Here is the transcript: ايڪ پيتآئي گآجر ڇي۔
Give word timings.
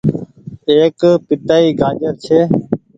ايڪ 0.69 0.99
پيتآئي 1.25 1.69
گآجر 1.79 2.11
ڇي۔ 2.23 2.39